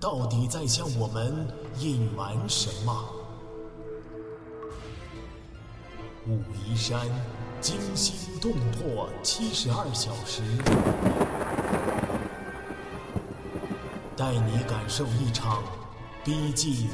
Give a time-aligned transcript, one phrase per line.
[0.00, 1.46] 到底在向我们
[1.78, 3.14] 隐瞒什么？
[6.26, 7.06] 武夷山
[7.60, 10.42] 惊心动魄七十二小时，
[14.16, 15.64] 带你感受一场
[16.24, 16.88] 逼近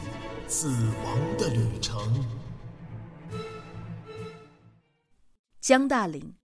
[0.47, 2.25] 死亡的旅程。
[5.61, 6.34] 江大林，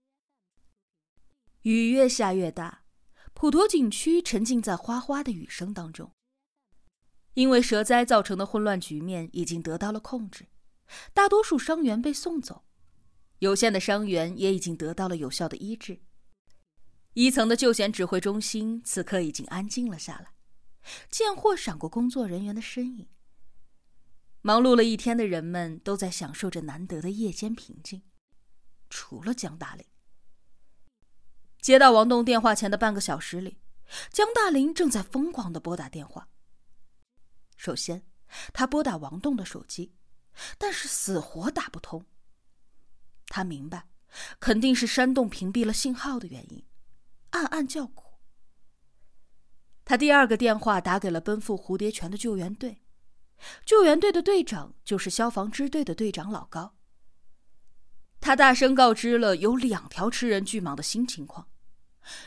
[1.63, 2.81] 雨越下越大，
[3.33, 6.11] 普陀景区沉浸在哗哗的雨声当中。
[7.33, 10.47] 因为蛇灾造成的混乱局面已经得到了控制，
[11.13, 12.63] 大多数伤员被送走。
[13.39, 16.01] 有限的伤员也已经得到了有效的医治。
[17.13, 20.33] 一层的救险指挥中心此刻已经安静了下来，
[21.09, 23.07] 见或闪过工作人员的身影。
[24.41, 28.03] 忙碌了一天的人们都在享受着难得的夜间平静，
[28.89, 29.85] 除了江大林。
[31.59, 33.57] 接到王栋电话前的半个小时里，
[34.11, 36.29] 江大林正在疯狂的拨打电话。
[37.61, 38.01] 首先，
[38.53, 39.93] 他拨打王栋的手机，
[40.57, 42.03] 但是死活打不通。
[43.27, 43.87] 他明白，
[44.39, 46.65] 肯定是山洞屏蔽了信号的原因，
[47.29, 48.17] 暗暗叫苦。
[49.85, 52.81] 他第二个电话打给了奔赴蝴蝶泉的救援队，
[53.63, 56.73] 救援队的队长就是消防支队的队长老高。
[58.19, 61.47] 他大声告知了有两条吃人巨蟒的新情况，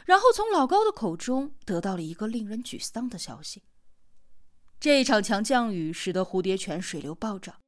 [0.04, 3.64] 然后从老高的口中得到了一个令人沮丧的消息：
[4.78, 7.60] 这一场强降雨使得蝴蝶泉水流暴涨，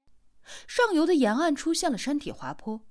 [0.67, 2.87] 上游的沿岸出现了山体滑坡。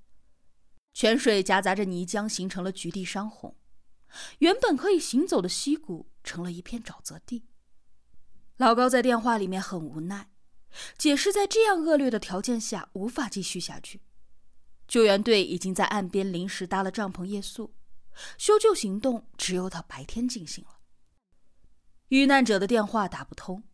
[0.92, 3.56] 泉水夹杂着泥浆，形成了局地山洪。
[4.38, 7.44] 原本可以行走的溪谷成了一片沼泽地。
[8.56, 10.30] 老高在电话里面很无奈，
[10.96, 14.00] 解释在这样恶劣的条件下无法继续下去。
[14.88, 17.74] 救援队已经在岸边临时搭了帐篷夜宿，
[18.38, 20.78] 搜救行动只有到白天进行了。
[22.08, 23.64] 遇难者的电话打不通，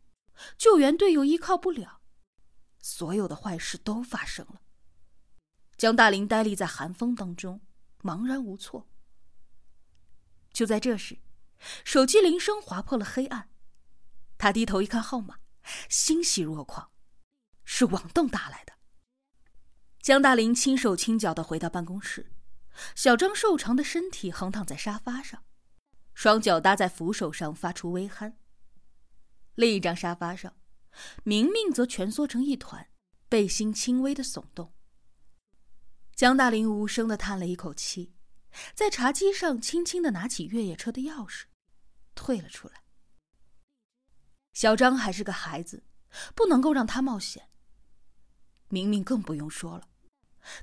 [0.57, 2.01] 救援队又依靠不了，
[2.81, 4.63] 所有的坏事都发生了。
[5.77, 7.61] 江大林呆立在寒风当中，
[8.03, 8.89] 茫然无措。
[10.53, 11.19] 就在这时，
[11.85, 13.51] 手机铃声划破了黑暗。
[14.39, 15.39] 他低头一看号码，
[15.89, 16.91] 欣喜若狂，
[17.65, 18.73] 是王栋打来的。
[20.01, 22.33] 江大林轻手轻脚的回到办公室，
[22.95, 25.45] 小张瘦长的身体横躺在沙发上，
[26.13, 28.35] 双脚搭在扶手上，发出微鼾。
[29.55, 30.57] 另一张沙发上，
[31.25, 32.89] 明明则蜷缩成一团，
[33.29, 34.73] 背心轻微的耸动。
[36.15, 38.15] 江大林无声的叹了一口气，
[38.75, 41.45] 在茶几上轻轻的拿起越野车的钥匙，
[42.15, 42.83] 退了出来。
[44.53, 45.85] 小张还是个孩子，
[46.35, 47.49] 不能够让他冒险。
[48.69, 49.89] 明明更不用说了，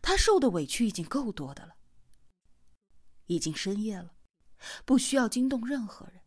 [0.02, 1.76] 他受的委屈已经够多的了。
[3.26, 4.16] 已经深夜了，
[4.86, 6.19] 不需要惊动任何人，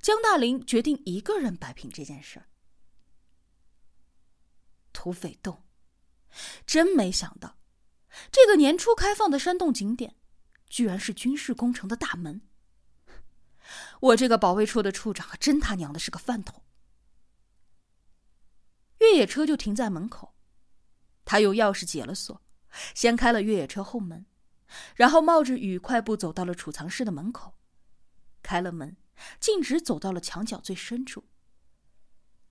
[0.00, 2.42] 江大林决定一个人摆平这件事。
[4.92, 5.64] 土匪洞，
[6.66, 7.58] 真没想到。
[8.30, 10.16] 这个年初开放的山洞景点，
[10.68, 12.42] 居然是军事工程的大门。
[14.00, 16.62] 我这个保卫处的处长，真他娘的是个饭桶。
[18.98, 20.34] 越野车就停在门口，
[21.24, 22.42] 他用钥匙解了锁，
[22.94, 24.26] 掀开了越野车后门，
[24.94, 27.54] 然后冒着雨快步走到了储藏室的门口，
[28.42, 28.96] 开了门，
[29.38, 31.24] 径直走到了墙角最深处。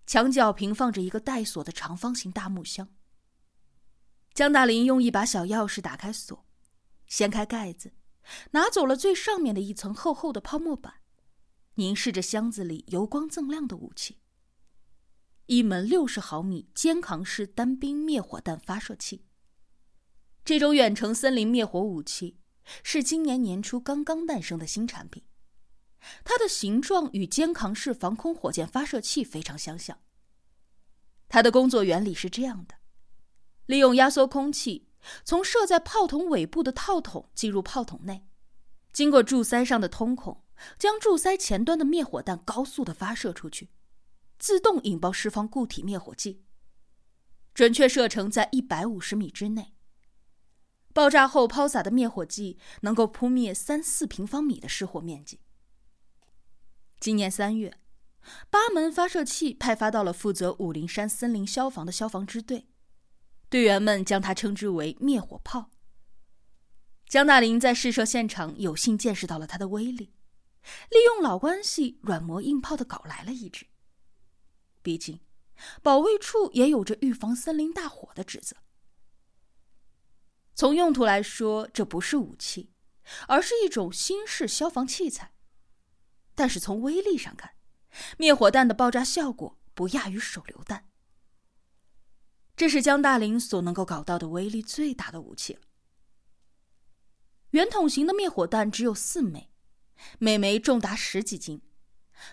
[0.06, 2.90] 墙角平放着一个带锁的长方形大木箱。
[4.34, 6.46] 江大林用一把小钥匙打开锁，
[7.08, 7.94] 掀开盖子，
[8.52, 11.02] 拿走了最上面的一层厚厚的泡沫板，
[11.75, 14.19] 凝视着箱子里油光锃亮的武器——
[15.47, 19.26] 一门六十毫米肩扛式单兵灭火弹发射器。
[20.46, 22.40] 这种远程森林灭火武器
[22.82, 25.23] 是今年年初刚刚诞生的新产品，
[26.23, 30.00] 它的形状与肩扛式防空火箭发射器非常相像。
[31.28, 32.76] 它的工作原理是这样的。
[33.66, 34.88] 利用压缩空气，
[35.23, 38.28] 从设在炮筒尾部的套筒进入炮筒内，
[38.91, 40.44] 经过柱塞上的通孔，
[40.79, 43.70] 将柱塞前端的灭火弹高速的发射出去，
[44.40, 46.44] 自动引爆释放固体灭火剂，
[47.53, 49.76] 准确射程在一百五十米之内。
[50.91, 55.40] 爆炸后抛洒的灭火剂能够扑灭三四平方米的失火面积。
[57.09, 57.76] 今年三月，
[58.52, 62.67] 八门发射器派发到了负责武陵山森林消防的消防支队，
[63.50, 65.72] 队员们将它称之为“灭火炮”。
[67.09, 70.14] 江大林在试射现场有幸见识到了它的威力，
[70.91, 73.66] 利用老关系软磨硬泡的搞来了一支。
[74.84, 75.22] 毕竟，
[75.82, 78.56] 保卫处也有着预防森林大火的职责。
[80.53, 82.70] 从用途来说，这不是武器，
[83.28, 85.34] 而是一种新式消防器材。
[86.40, 87.52] 但是从威力上看，
[88.18, 90.88] 灭火弹的爆炸效果不亚于手榴弹。
[92.56, 95.59] 这是江大林所能够搞到的威力最大的武器了。
[97.50, 99.52] 圆筒形的灭火弹只有四枚，
[100.18, 101.62] 每枚重达十几斤。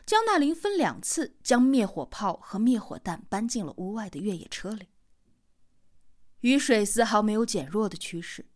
[0.05, 4.87] 江大林分两次将灭火炮和灭火弹搬进了屋外的越野车里。
[6.43, 8.47] 雨水丝毫没有减弱的趋势，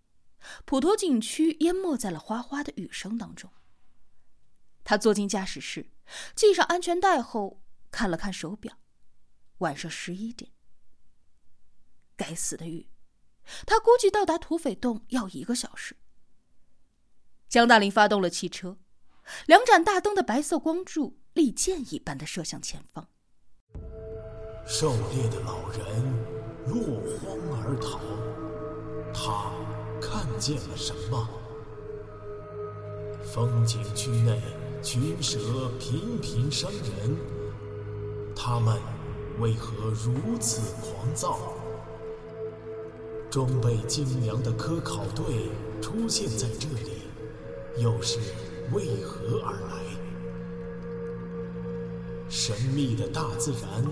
[0.64, 3.50] 普陀景区淹没在了哗哗的雨声当中。
[4.85, 5.91] 他坐进驾驶室，
[6.35, 8.79] 系上安全带后，看了看手表，
[9.59, 10.50] 晚上十一点。
[12.17, 12.88] 该死的雨！
[13.67, 15.97] 他估计到达土匪洞要一个小时。
[17.49, 18.79] 江大林发动了汽车，
[19.47, 23.09] 两盏大灯的白色光柱利箭一般的射向前方。
[24.67, 25.81] 狩猎的老人
[26.67, 27.99] 落荒而逃，
[29.12, 29.50] 他
[30.00, 31.29] 看见了什么？
[33.25, 34.41] 风景区内。
[34.82, 35.38] 群蛇
[35.79, 37.15] 频频伤人，
[38.35, 38.79] 他们
[39.38, 41.38] 为何如此狂躁？
[43.31, 45.50] 装备精良的科考队
[45.82, 47.03] 出现在这里，
[47.77, 48.19] 又是
[48.73, 49.85] 为何而来？
[52.31, 53.85] 神秘的大自然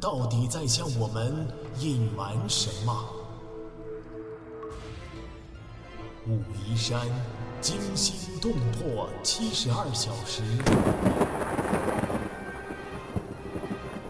[0.00, 1.46] 到底在向我们
[1.78, 2.92] 隐瞒什么？
[6.26, 7.08] 武夷山。
[7.62, 10.42] 惊心动魄七十二小时，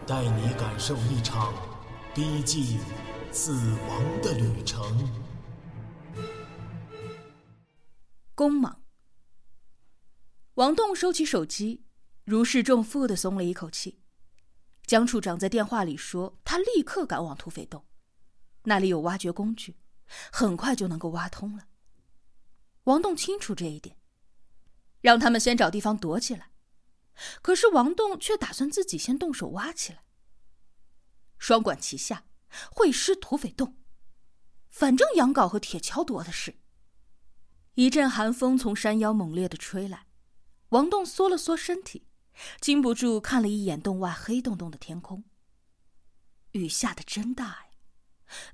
[0.07, 1.53] 带你感受一场
[2.15, 2.81] 逼近
[3.31, 3.53] 死
[3.87, 4.83] 亡的旅程。
[8.35, 8.81] 公莽，
[10.55, 11.85] 王栋收起手机，
[12.25, 14.01] 如释重负的松了一口气。
[14.87, 17.85] 江处长在电话里说，他立刻赶往土匪洞，
[18.63, 19.77] 那里有挖掘工具，
[20.33, 21.65] 很快就能够挖通了。
[22.85, 23.97] 王栋清楚这一点，
[25.01, 26.51] 让他们先找地方躲起来。
[27.43, 30.05] 可是王栋却打算自己先动手挖起来。
[31.39, 32.25] 双管齐下，
[32.71, 33.77] 会师土匪洞，
[34.69, 36.59] 反正杨镐和铁锹多的是。
[37.75, 40.07] 一阵寒风从山腰猛烈的吹来，
[40.71, 42.07] 王栋缩了缩身体，
[42.61, 45.25] 禁不住看了一眼洞外黑洞洞的天空。
[46.53, 47.67] 雨下的真大呀！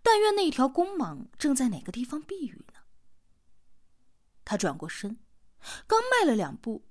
[0.02, 2.77] 但愿那条公蟒正在哪个地方避雨呢？
[4.48, 5.18] 他转过身，
[5.86, 6.82] 刚迈了两步，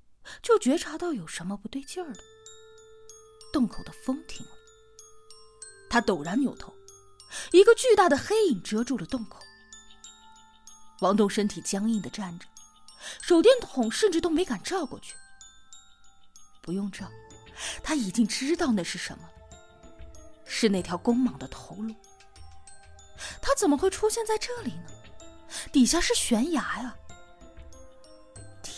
[0.44, 2.18] 就觉察到有什么不对劲儿了。
[3.51, 4.51] 洞口的风停了。
[5.89, 6.71] 他陡然扭头，
[7.51, 9.39] 一个巨大的黑影遮住了洞口。
[11.00, 12.45] 王栋身体僵硬的站着，
[13.24, 15.15] 手电筒甚至都没敢照过去。
[16.62, 17.10] 不用照，
[17.81, 19.27] 他已经知道那是什么，
[20.45, 21.95] 是那条公蟒的头颅。
[23.42, 24.92] 他怎么会出现在这里呢？
[25.74, 26.95] 底下是悬崖呀！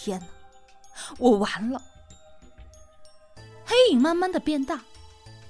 [0.01, 0.27] 天哪，
[1.17, 1.81] 我完了！
[3.65, 4.81] 黑影慢慢的变大，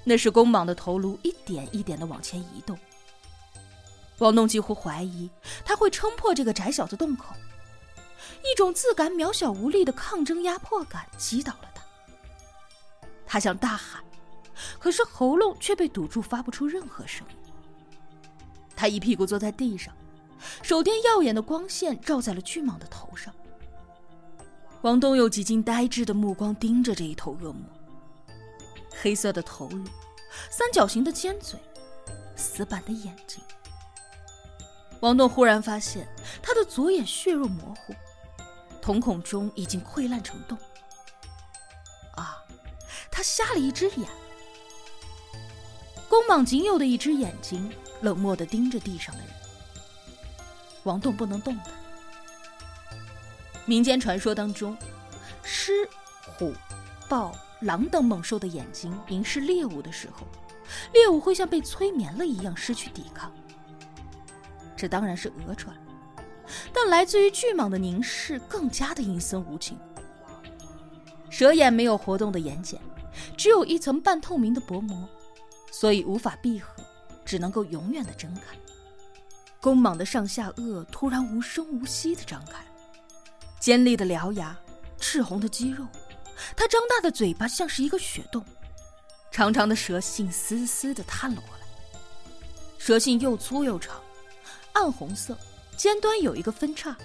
[0.03, 2.75] 那是公蟒的头颅一点一点的往前移动。
[4.17, 5.29] 王栋几乎怀疑
[5.63, 7.35] 他会撑破这个窄小的洞口，
[8.43, 11.83] 一种自感渺小无力的抗争压迫感击倒了他。
[13.27, 14.03] 他想大喊，
[14.79, 17.53] 可是喉咙却被堵住，发不出任何声音。
[18.75, 19.93] 他一屁股坐在地上，
[20.63, 23.31] 手电耀眼的光线照在了巨蟒的头上。
[24.81, 27.61] 王东用几近呆滞的目光盯着这一头恶魔，
[29.01, 29.83] 黑色的头颅，
[30.49, 31.59] 三角形的尖嘴，
[32.37, 33.43] 死板的眼睛。
[35.01, 36.07] 王栋忽然发现，
[36.41, 37.93] 他的左眼血肉模糊，
[38.81, 40.57] 瞳孔中已经溃烂成洞。
[42.15, 42.37] 啊，
[43.11, 44.09] 他瞎了一只眼。
[46.07, 47.69] 公蟒仅有的一只眼睛，
[48.01, 49.29] 冷漠的盯着地上的人。
[50.83, 51.73] 王栋不能动弹。
[53.65, 54.75] 民间传说当中，
[55.43, 55.87] 狮、
[56.37, 56.53] 虎、
[57.07, 60.27] 豹、狼等猛兽的眼睛凝视猎物的时候，
[60.93, 63.31] 猎物会像被催眠了一样失去抵抗。
[64.75, 65.75] 这当然是讹传，
[66.73, 69.77] 但来自于巨蟒的凝视更加的阴森无情。
[71.29, 72.77] 蛇眼没有活动的眼睑，
[73.37, 75.07] 只有一层半透明的薄膜，
[75.71, 76.73] 所以无法闭合，
[77.23, 78.57] 只能够永远的睁开。
[79.61, 82.63] 公蟒的上下颚突然无声无息的张开。
[83.59, 84.57] 尖利的獠牙，
[84.97, 85.85] 赤红的肌肉，
[86.55, 88.43] 它张大的嘴巴像是一个血洞，
[89.31, 91.65] 长长的蛇信嘶嘶的探了过来。
[92.77, 94.01] 蛇信又粗又长，
[94.71, 95.37] 暗红色，
[95.75, 96.95] 尖端有一个分叉。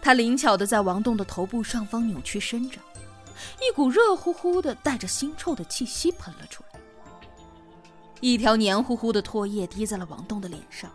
[0.00, 2.80] 它灵巧的在王栋的头部上方扭曲伸着，
[3.60, 6.80] 一股热乎乎的、带着腥臭的气息喷了出来。
[8.20, 10.90] 一条黏糊糊的唾液滴在了王栋的脸上，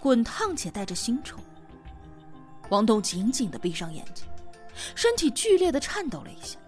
[0.00, 1.36] 滚烫且带着腥臭。
[2.70, 4.26] 王栋紧紧的闭上眼睛，
[4.94, 6.58] 身体剧烈的颤抖了一下，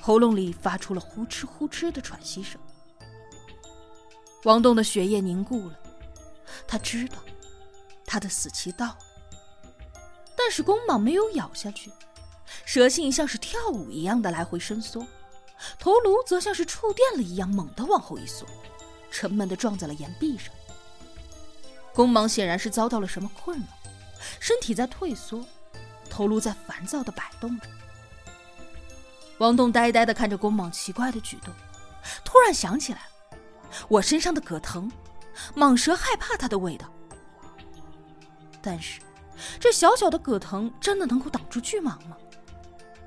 [0.00, 2.60] 喉咙里发出了呼哧呼哧的喘息声。
[4.44, 5.78] 王栋的血液凝固了，
[6.66, 7.16] 他知道，
[8.04, 8.98] 他的死期到了。
[10.36, 11.90] 但是弓蟒没有咬下去，
[12.66, 15.06] 蛇信像是跳舞一样的来回伸缩，
[15.78, 18.44] 头颅则像是触电了一样猛地往后一缩，
[19.10, 20.52] 沉闷的撞在了岩壁上。
[21.94, 23.66] 弓蟒显然是遭到了什么困扰。
[24.40, 25.44] 身体在退缩，
[26.08, 27.66] 头颅在烦躁的摆动着。
[29.38, 31.52] 王栋呆呆的看着公蟒奇怪的举动，
[32.24, 33.02] 突然想起来，
[33.88, 34.90] 我身上的葛藤，
[35.56, 36.88] 蟒蛇害怕它的味道。
[38.62, 39.00] 但是，
[39.58, 42.16] 这小小的葛藤真的能够挡住巨蟒吗？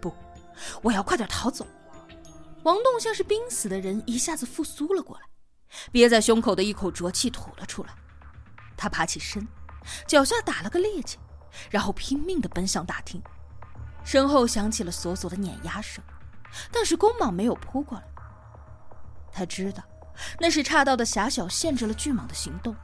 [0.01, 0.13] 不，
[0.81, 1.65] 我要快点逃走。
[2.63, 5.24] 王栋像是濒死的人，一下子复苏了过来，
[5.91, 7.95] 憋在胸口的一口浊气吐了出来。
[8.75, 9.47] 他爬起身。
[10.06, 11.15] 脚下打了个趔趄，
[11.70, 13.22] 然后拼命地奔向大厅，
[14.03, 16.03] 身后响起了索索的碾压声，
[16.72, 18.03] 但是弓蟒没有扑过来。
[19.32, 19.84] 他知道，
[20.39, 22.75] 那是岔道的狭小限制了巨蟒的行动。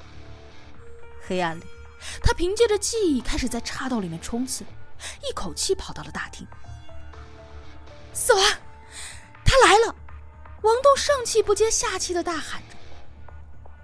[1.27, 1.63] 黑暗里，
[2.21, 4.63] 他凭借着记忆开始在岔道里面冲刺，
[5.27, 6.45] 一口气跑到了大厅。
[8.13, 8.43] 死亡，
[9.43, 9.95] 他来了！
[10.61, 12.75] 王栋上气不接下气的大喊着。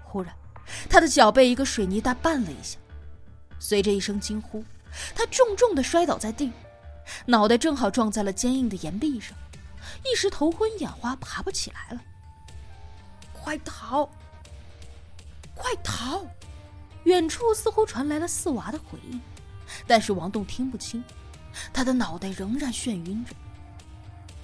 [0.04, 0.34] 忽然，
[0.88, 2.78] 他的脚被一个水泥袋绊了一下。
[3.60, 4.64] 随着一声惊呼，
[5.14, 6.50] 他重重的摔倒在地，
[7.26, 9.36] 脑袋正好撞在了坚硬的岩壁上，
[10.04, 12.00] 一时头昏眼花，爬不起来了。
[13.32, 14.08] 快逃！
[15.54, 16.26] 快逃！
[17.04, 19.20] 远处似乎传来了四娃的回应，
[19.86, 21.04] 但是王栋听不清，
[21.72, 23.34] 他的脑袋仍然眩晕着。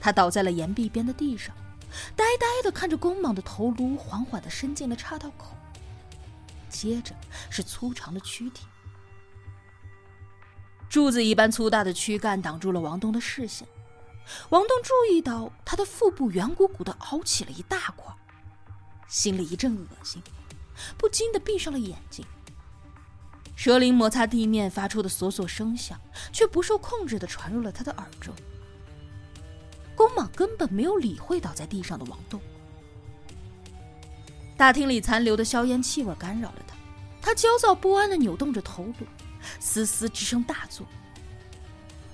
[0.00, 1.54] 他倒在了岩壁边的地上，
[2.14, 5.56] 呆呆的看着光芒的头颅缓缓的伸进了岔道口，
[6.68, 7.14] 接着
[7.50, 8.66] 是粗长的躯体。
[10.88, 13.66] 柱子一般粗大的躯干挡住了王东的视线，
[14.48, 18.14] 王东注意到他的腹部圆鼓鼓的凹起了一大块，
[19.08, 20.22] 心里一阵恶心，
[20.96, 22.24] 不禁的闭上了眼睛。
[23.54, 25.98] 蛇鳞摩擦地面发出的索索声响，
[26.32, 28.34] 却不受控制的传入了他的耳中。
[29.94, 32.40] 公蟒根本没有理会倒在地上的王栋。
[34.56, 36.76] 大厅里残留的硝烟气味干扰了他，
[37.20, 39.06] 他焦躁不安的扭动着头颅。
[39.60, 40.86] 嘶嘶之声大作。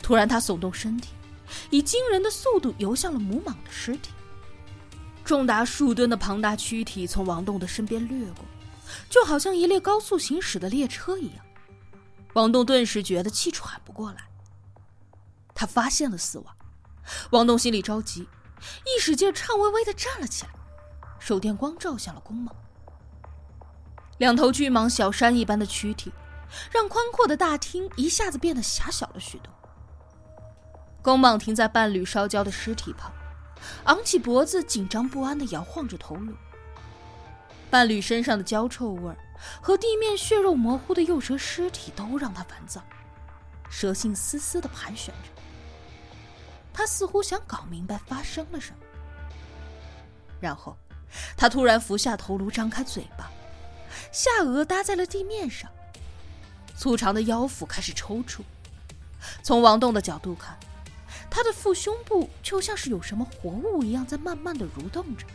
[0.03, 1.11] 突然，他耸动身体，
[1.71, 4.11] 以惊人的速度游向了母蟒的尸体。
[5.25, 8.45] 重达数吨的庞大躯体从王栋的身边掠过，
[9.09, 11.45] 就好像一列高速行驶的列车一样。
[12.33, 14.25] 王栋顿时觉得气喘不过来。
[15.55, 16.57] 他发现了死亡，
[17.31, 18.23] 王栋心里着急，
[18.85, 20.51] 一使劲，颤巍巍的站了起来，
[21.21, 22.51] 手电光照向了公蟒。
[24.19, 26.13] 两头巨蟒小山一般的躯体。
[26.71, 29.53] 让宽阔的大厅一下子变得狭小了许多。
[31.03, 33.13] 公蟒停在伴侣烧焦的尸体旁，
[33.85, 36.33] 昂起脖子，紧张不安地摇晃着头颅。
[37.71, 39.15] 伴侣身上的焦臭味
[39.61, 42.83] 和地面血肉模糊的幼蛇尸体都让他烦躁，
[43.71, 45.31] 蛇信丝丝地盘旋着。
[46.73, 48.87] 他似乎想搞明白发生了什么，
[50.39, 50.77] 然后
[51.37, 53.31] 他突然俯下头颅，张开嘴巴，
[54.13, 55.71] 下颚搭在了地面上。
[56.77, 58.41] 粗长的腰腹开始抽搐，
[59.43, 60.59] 从王栋的角度看，
[61.31, 65.27] 他的腹胸部就像是有什么活物一样在慢慢的蠕动着。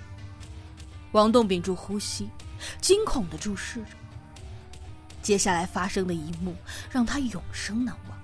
[1.13, 2.29] 王栋屏住呼吸，
[2.81, 3.91] 惊恐的注视着。
[5.21, 6.55] 接下来发生的一幕
[6.89, 8.17] 让他永生难忘。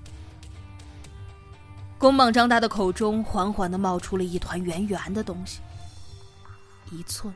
[1.98, 5.62] 公蟒张大的口中缓缓的冒出了一团圆圆的东西，
[6.91, 7.34] 一寸，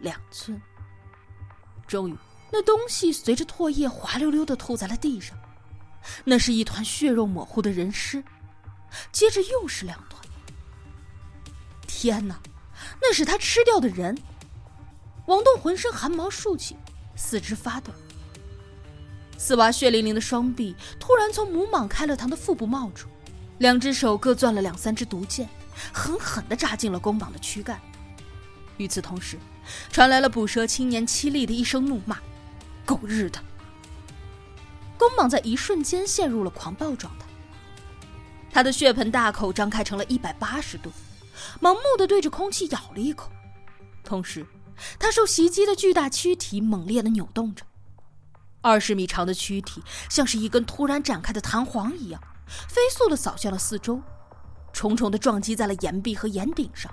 [0.00, 0.60] 两寸，
[1.86, 2.16] 终于。
[2.50, 5.36] 那东西随着唾液滑溜溜的吐在了地上，
[6.24, 8.22] 那是一团血肉模糊的人尸，
[9.10, 10.22] 接着又是两团。
[11.86, 12.40] 天哪，
[13.00, 14.16] 那是他吃掉的人！
[15.26, 16.76] 王栋浑身汗毛竖起，
[17.16, 17.92] 四肢发抖。
[19.36, 23.08] 四娃血淋淋的双臂突然从母蟒开了膛的腹部冒出，
[23.58, 25.48] 两只手各攥了两三支毒箭，
[25.92, 27.80] 狠狠地扎进了公蟒的躯干。
[28.76, 29.36] 与此同时，
[29.90, 32.18] 传来了捕蛇青年凄厉的一声怒骂。
[32.86, 33.40] 狗日的！
[34.96, 37.26] 公蟒在一瞬间陷入了狂暴状态，
[38.50, 40.90] 它的血盆大口张开成了一百八十度，
[41.60, 43.30] 盲目的对着空气咬了一口，
[44.04, 44.46] 同时，
[44.98, 47.64] 他受袭击的巨大躯体猛烈的扭动着，
[48.62, 52.22] 二十米长的躯体像是一根突然展开的弹簧一样，
[52.68, 54.00] 飞速的扫向了四周，
[54.72, 56.90] 重重的撞击在了岩壁和岩顶上。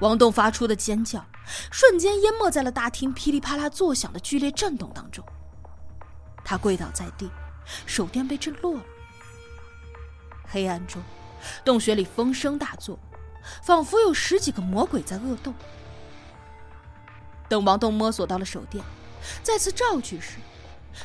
[0.00, 1.24] 王栋发出的尖叫，
[1.70, 5.24] 瞬间淹没在了大厅噼里啪啦作响的剧烈震动当中。
[6.44, 7.28] 他跪倒在地，
[7.84, 8.82] 手电被震落了。
[10.46, 11.02] 黑暗中，
[11.64, 12.98] 洞穴里风声大作，
[13.62, 15.52] 仿佛有十几个魔鬼在恶斗。
[17.48, 18.84] 等王栋摸索到了手电，
[19.42, 20.36] 再次照去时，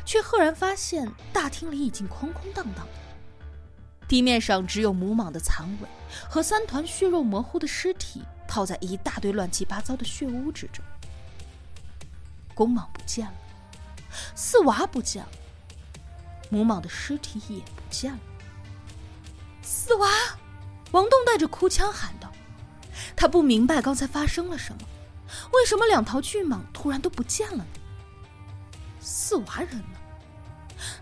[0.05, 2.87] 却赫然发现大厅里已经空空荡荡。
[4.07, 5.87] 地面上只有母蟒的残尾
[6.29, 8.21] 和三团血肉模糊的尸体，
[8.53, 10.85] 套在一大堆乱七八糟的血污之中。
[12.53, 13.33] 公蟒不见了，
[14.35, 15.31] 四娃不见了，
[16.51, 18.19] 母蟒的尸体也不见了。
[19.63, 20.07] 四娃，
[20.91, 22.31] 王栋带着哭腔喊道
[23.17, 24.81] ：“他不明白刚才发生了什么，
[25.53, 27.65] 为什么两条巨蟒突然都不见了呢？
[28.99, 29.97] 四娃人呢？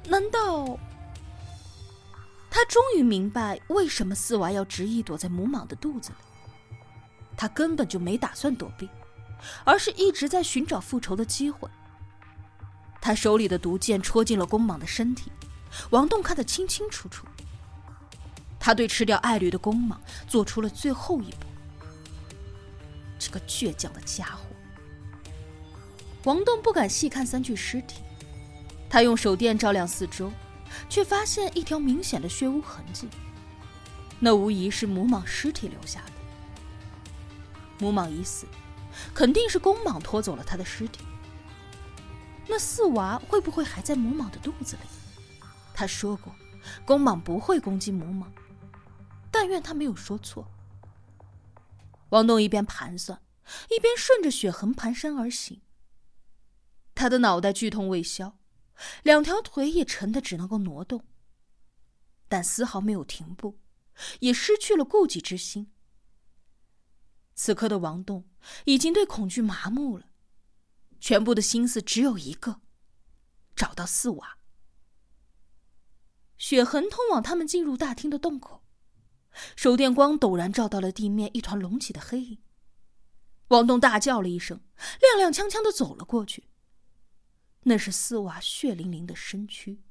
[0.05, 0.79] 难道……”
[2.49, 6.15] 他终于明白为什么四娃要执意躲在母蟒的肚子里。
[7.41, 8.87] 他根本就没打算躲避，
[9.63, 11.67] 而是一直在寻找复仇的机会。
[13.01, 15.31] 他手里的毒箭戳进了公蟒的身体，
[15.89, 17.25] 王栋看得清清楚楚。
[18.59, 19.95] 他对吃掉爱侣的公蟒
[20.27, 21.47] 做出了最后一步。
[23.17, 24.43] 这个倔强的家伙！
[26.25, 28.03] 王栋不敢细看三具尸体，
[28.87, 30.31] 他用手电照亮四周，
[30.87, 33.09] 却发现一条明显的血污痕迹。
[34.19, 36.20] 那无疑是母蟒尸体留下的。
[37.81, 38.45] 母蟒已死，
[39.11, 41.03] 肯定是公蟒拖走了他的尸体。
[42.47, 44.81] 那四娃会不会还在母蟒的肚子里？
[45.73, 46.35] 他说过，
[46.85, 48.27] 公蟒不会攻击母蟒。
[49.31, 50.45] 但愿他没有说错。
[52.09, 53.19] 王栋一边盘算，
[53.69, 55.61] 一边顺着血痕蹒跚而行。
[56.93, 58.37] 他的脑袋剧痛未消，
[59.01, 61.03] 两条腿也沉得只能够挪动，
[62.27, 63.57] 但丝毫没有停步，
[64.19, 65.71] 也失去了顾忌之心。
[67.43, 68.29] 此刻的王栋
[68.65, 70.11] 已经对恐惧麻木了，
[70.99, 72.61] 全部的心思只有一个：
[73.55, 74.37] 找到四娃。
[76.37, 78.63] 血痕通往他们进入大厅的洞口。
[79.55, 82.43] 手电光陡然照到了地面一团隆起的黑影，
[83.47, 84.61] 王栋大叫了一声，
[84.99, 86.47] 踉踉跄跄的走了过去。
[87.63, 89.81] 那是四娃血淋淋的身躯。